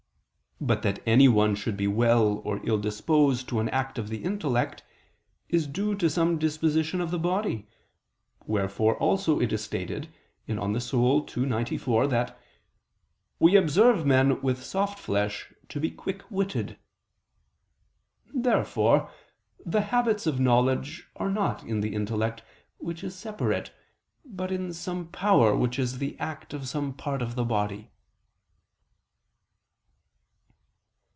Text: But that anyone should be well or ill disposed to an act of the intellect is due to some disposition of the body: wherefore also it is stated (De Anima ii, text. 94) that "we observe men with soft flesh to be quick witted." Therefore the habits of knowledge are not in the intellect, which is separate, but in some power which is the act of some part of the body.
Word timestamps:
But 0.63 0.83
that 0.83 1.01
anyone 1.07 1.55
should 1.55 1.75
be 1.75 1.87
well 1.87 2.39
or 2.45 2.61
ill 2.63 2.77
disposed 2.77 3.49
to 3.49 3.59
an 3.59 3.67
act 3.69 3.97
of 3.97 4.09
the 4.09 4.23
intellect 4.23 4.83
is 5.49 5.65
due 5.65 5.95
to 5.95 6.07
some 6.07 6.37
disposition 6.37 7.01
of 7.01 7.09
the 7.09 7.17
body: 7.17 7.67
wherefore 8.45 8.95
also 8.97 9.39
it 9.41 9.51
is 9.51 9.63
stated 9.63 10.03
(De 10.45 10.51
Anima 10.53 10.77
ii, 10.77 11.19
text. 11.21 11.35
94) 11.35 12.07
that 12.09 12.39
"we 13.39 13.55
observe 13.55 14.05
men 14.05 14.39
with 14.43 14.61
soft 14.63 14.99
flesh 14.99 15.51
to 15.67 15.79
be 15.79 15.89
quick 15.89 16.29
witted." 16.29 16.77
Therefore 18.31 19.09
the 19.65 19.81
habits 19.81 20.27
of 20.27 20.39
knowledge 20.39 21.09
are 21.15 21.31
not 21.31 21.63
in 21.63 21.81
the 21.81 21.95
intellect, 21.95 22.43
which 22.77 23.03
is 23.03 23.15
separate, 23.15 23.73
but 24.23 24.51
in 24.51 24.73
some 24.73 25.07
power 25.07 25.55
which 25.57 25.79
is 25.79 25.97
the 25.97 26.15
act 26.19 26.53
of 26.53 26.67
some 26.67 26.93
part 26.93 27.23
of 27.23 27.33
the 27.33 27.45
body. 27.45 27.87